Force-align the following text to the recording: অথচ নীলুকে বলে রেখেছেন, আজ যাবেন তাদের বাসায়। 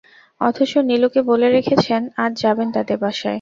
অথচ 0.41 0.71
নীলুকে 0.89 1.21
বলে 1.29 1.47
রেখেছেন, 1.49 2.01
আজ 2.23 2.31
যাবেন 2.43 2.67
তাদের 2.75 2.97
বাসায়। 3.03 3.29